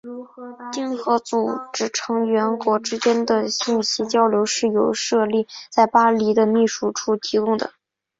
[0.73, 7.71] 经合组织成员国之间的信息交流是由设立在巴黎的秘书处提供的。